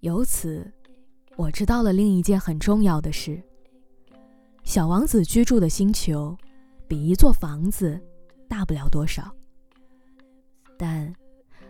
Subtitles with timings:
[0.00, 0.70] 由此，
[1.36, 3.42] 我知道了另一件很重要的事：
[4.62, 6.36] 小王子居住的星球
[6.86, 8.00] 比一座房子
[8.48, 9.28] 大不了多少。
[10.76, 11.12] 但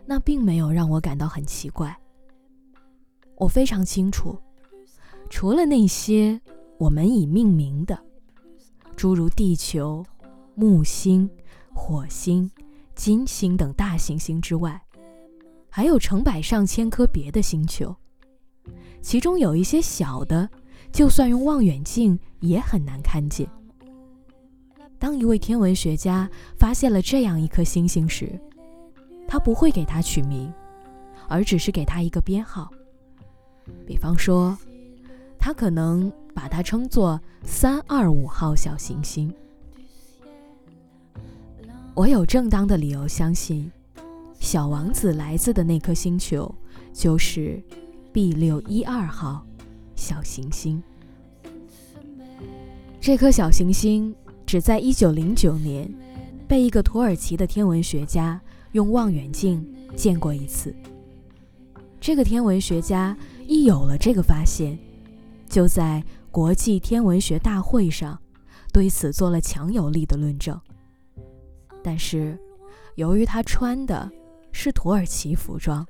[0.05, 1.97] 那并没有让我感到很奇怪。
[3.35, 4.37] 我非常清楚，
[5.29, 6.39] 除了那些
[6.77, 7.99] 我们已命名的，
[8.95, 10.05] 诸如地球、
[10.53, 11.27] 木星、
[11.73, 12.51] 火星、
[12.93, 14.79] 金星等大行星之外，
[15.67, 17.95] 还有成百上千颗别的星球，
[19.01, 20.49] 其中有一些小的，
[20.91, 23.47] 就算用望远镜也很难看见。
[24.97, 28.39] 当一位天文学家发现了这样一颗星星时，
[29.27, 30.51] 他不会给它取名，
[31.27, 32.69] 而只是给它一个编号。
[33.85, 34.57] 比方说，
[35.39, 39.33] 他可能把它称作三二五号小行星。
[41.93, 43.71] 我有正当的理由相信，
[44.39, 46.53] 小王子来自的那颗星球
[46.91, 47.61] 就是
[48.11, 49.45] B 六一二号
[49.95, 50.81] 小行星。
[52.99, 54.13] 这颗小行星
[54.45, 55.91] 只在一九零九年
[56.47, 60.75] 被一个土耳其的天文学家用望远镜见过一次。
[61.99, 63.15] 这个天文学家
[63.47, 64.77] 一有了这个发现，
[65.47, 68.19] 就在国际天文学大会上
[68.73, 70.59] 对此做了强有力的论证。
[71.83, 72.37] 但是，
[72.95, 74.11] 由于他穿的
[74.51, 75.85] 是土耳其服装，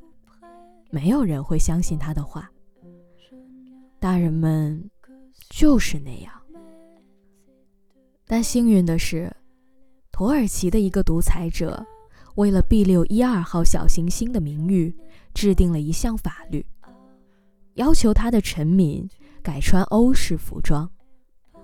[0.90, 2.50] 没有人会相信他的话。
[4.00, 4.90] 大人们
[5.50, 6.34] 就是那样。
[8.26, 9.36] 但幸运的是，
[10.12, 11.86] 土耳其的一个独裁者
[12.36, 14.96] 为了 B 六一二号小行星的名誉。
[15.32, 16.66] 制定了一项法律，
[17.76, 19.08] 要求他的臣民
[19.44, 20.92] 改穿欧式服装，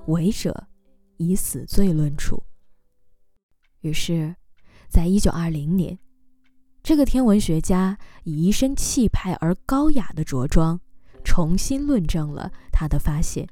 [0.05, 0.67] 违者
[1.17, 2.41] 以死罪论处。
[3.81, 4.35] 于是，
[4.87, 5.97] 在一九二零年，
[6.85, 10.79] 这个天文学家以一身气派而高雅的着装，
[11.23, 13.49] 重新论证了他的发现。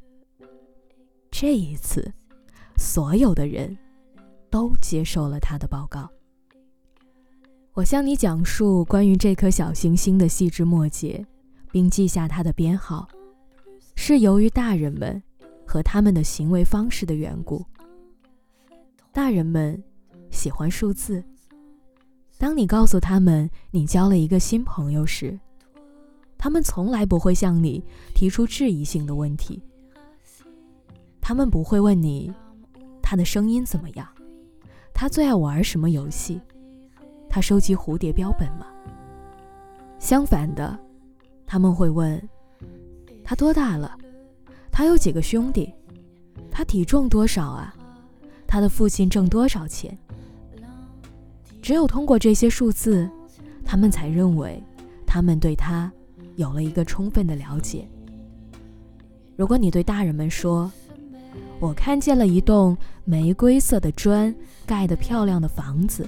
[1.31, 2.13] 这一次，
[2.77, 3.75] 所有的人
[4.51, 6.07] 都接受了他的报告。
[7.73, 11.25] 我向你讲述关于这颗小行星的细枝末节，
[11.71, 13.07] 并记下它的编号，
[13.95, 15.19] 是由于大人们
[15.65, 17.65] 和他们的行为方式的缘故。
[19.11, 19.83] 大人们
[20.29, 21.23] 喜欢数字。
[22.37, 25.39] 当你告诉他们你交了一个新朋友时，
[26.37, 27.83] 他们从来不会向你
[28.13, 29.61] 提出质疑性的问题。
[31.21, 32.33] 他们不会问你
[33.01, 34.05] 他的声音怎么样，
[34.93, 36.41] 他最爱玩什么游戏。
[37.29, 38.67] 他收集蝴蝶标本吗？
[39.99, 40.77] 相反的，
[41.47, 42.21] 他们会问：
[43.23, 43.97] 他多大了？
[44.69, 45.73] 他有几个兄弟？
[46.51, 47.73] 他体重多少啊？
[48.45, 49.97] 他的父亲挣多少钱？
[51.63, 53.09] 只有通过这些数字，
[53.63, 54.61] 他们才认为
[55.07, 55.89] 他们对他
[56.35, 57.87] 有了一个充分的了解。
[59.37, 60.69] 如果你对大人们说
[61.61, 64.35] ：“我看见了一栋玫瑰色的砖
[64.65, 66.05] 盖的漂亮的房子。”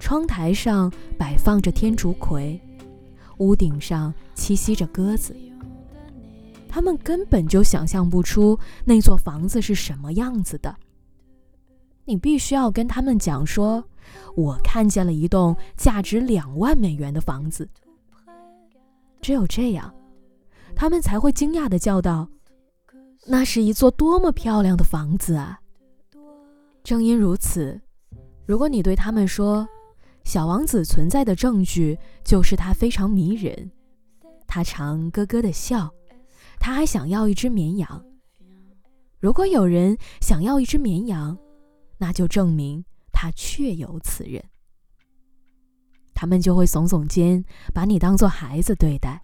[0.00, 2.58] 窗台上摆放着天竺葵，
[3.36, 5.36] 屋顶上栖息着鸽子。
[6.70, 10.74] 他们根本就想象不出那座房子是什么样子的。
[12.06, 13.84] 你必须要跟他们讲说
[14.36, 17.68] ：“我看见了一栋价值两万美元的房子。”
[19.20, 19.94] 只有这样，
[20.74, 22.28] 他们才会惊讶地叫道
[23.26, 25.60] ：“那是一座多么漂亮的房子啊！”
[26.84, 27.80] 正因如此，
[28.44, 29.66] 如果你对他们说，
[30.24, 33.70] 小王子存在的证据就是他非常迷人，
[34.46, 35.90] 他常咯咯的笑，
[36.60, 38.04] 他还想要一只绵羊。
[39.20, 41.38] 如果有人想要一只绵羊，
[41.96, 42.84] 那就证明
[43.14, 44.44] 他确有此人。
[46.12, 47.42] 他们就会耸耸肩，
[47.72, 49.22] 把你当做孩子对待。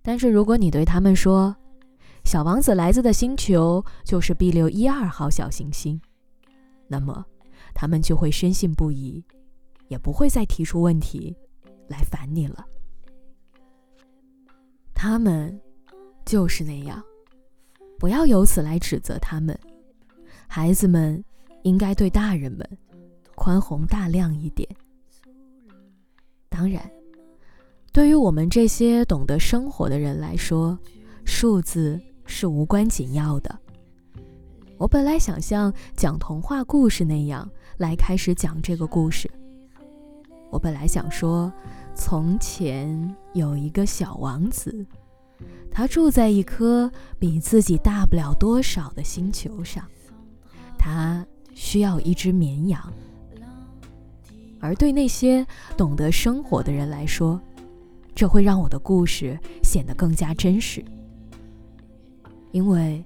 [0.00, 1.56] 但是如果你对他们说，
[2.24, 6.00] 小王子来自的星球就是 B 六一二号小行星，
[6.86, 7.26] 那么
[7.74, 9.24] 他们就会深信不疑。
[9.88, 11.36] 也不会再提出问题
[11.86, 12.64] 来烦你了。
[14.94, 15.60] 他们
[16.24, 17.04] 就是那样，
[17.98, 19.58] 不要由此来指责他们。
[20.48, 21.22] 孩子们
[21.62, 22.66] 应该对大人们
[23.34, 24.68] 宽宏大量一点。
[26.48, 26.90] 当然，
[27.92, 30.78] 对于我们这些懂得生活的人来说，
[31.24, 33.58] 数字是无关紧要的。
[34.76, 37.48] 我本来想像讲童话故事那样
[37.78, 39.30] 来开始讲这个故事。
[40.50, 41.50] 我本来想说，
[41.94, 44.84] 从前有一个小王子，
[45.70, 49.84] 他住在一颗比自己大不了多少的星球上，
[50.76, 52.92] 他需要一只绵羊。
[54.60, 55.44] 而对那些
[55.76, 57.40] 懂得生活的人来说，
[58.14, 60.84] 这会让我的故事显得更加真实，
[62.52, 63.02] 因为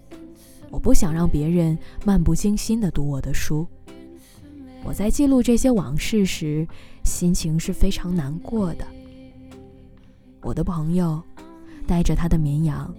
[0.70, 3.66] 我不想让别人漫不经心地读我的书。
[4.84, 6.68] 我在记录这些往事时，
[7.04, 8.86] 心情是非常难过的。
[10.42, 11.22] 我的朋友
[11.86, 12.94] 带着他的绵羊，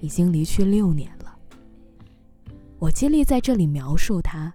[0.00, 1.34] 已经离去六年了。
[2.78, 4.52] 我尽力在这里描述他，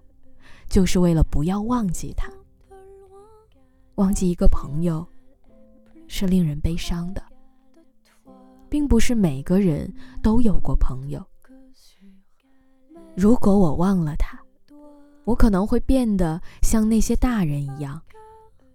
[0.70, 2.32] 就是为了不要忘记他。
[3.96, 5.06] 忘记一个朋友，
[6.06, 7.22] 是令人悲伤的，
[8.70, 11.22] 并不是每个人都有过朋友。
[13.16, 14.40] 如果我忘了他，
[15.24, 18.00] 我可能会变得像那些大人一样，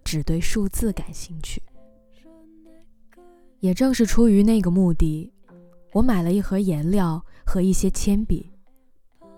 [0.04, 1.60] 只对数字感兴趣。
[3.60, 5.32] 也正是出于那个目的，
[5.92, 8.52] 我买了一盒颜料和一些铅笔。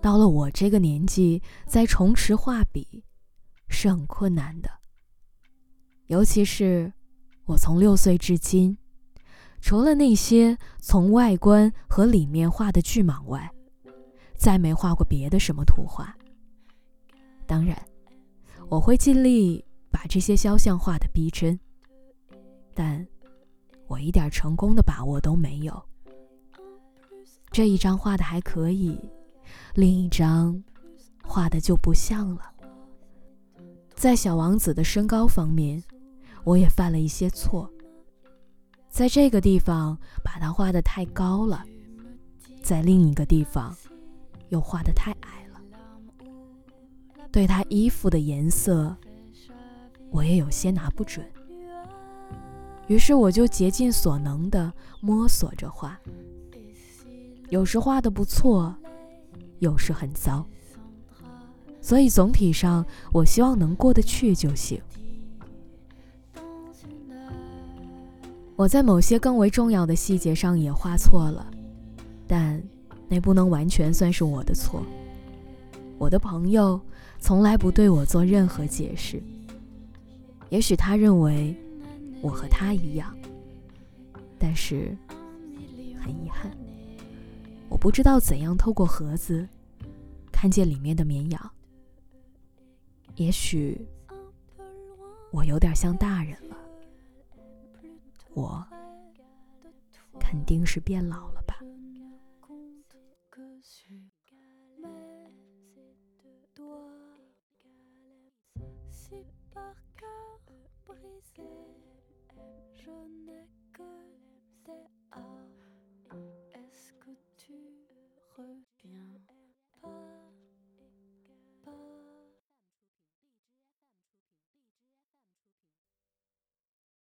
[0.00, 3.04] 到了我这个年纪，再重拾画笔
[3.68, 4.70] 是很困难的。
[6.06, 6.92] 尤其是
[7.44, 8.78] 我从六岁至今，
[9.60, 13.50] 除了那些从外观和里面画的巨蟒外，
[14.36, 16.16] 再没画过别的什么图画。
[17.46, 17.76] 当然，
[18.68, 21.58] 我会尽力把这些肖像画的逼真，
[22.72, 23.06] 但
[23.86, 25.82] 我一点成功的把握都没有。
[27.50, 28.98] 这一张画的还可以，
[29.74, 30.62] 另一张
[31.22, 32.42] 画的就不像了。
[33.94, 35.82] 在小王子的身高方面，
[36.44, 37.68] 我也犯了一些错，
[38.88, 41.64] 在这个地方把他画的太高了，
[42.62, 43.76] 在另一个地方
[44.50, 45.60] 又画的太矮了。
[47.32, 48.96] 对他衣服的颜色，
[50.10, 51.26] 我也有些拿不准。
[52.86, 55.98] 于是我就竭尽所能的摸索着画，
[57.50, 58.74] 有时画的不错，
[59.58, 60.46] 有时很糟。
[61.80, 64.80] 所以总体上，我希望能过得去就行。
[68.56, 71.50] 我在某些更为重要的细节上也画错了，
[72.26, 72.62] 但
[73.08, 74.82] 那不能完全算是我的错。
[75.98, 76.80] 我的朋友。
[77.20, 79.20] 从来不对我做任何解释。
[80.50, 81.52] 也许他认为
[82.22, 83.12] 我和他一样，
[84.38, 84.96] 但是
[86.00, 86.48] 很遗憾，
[87.68, 89.48] 我不知道怎样透过盒子
[90.32, 91.50] 看见里面的绵羊。
[93.16, 93.86] 也许
[95.30, 96.56] 我有点像大人了，
[98.34, 98.66] 我
[100.18, 101.56] 肯定是变老了吧。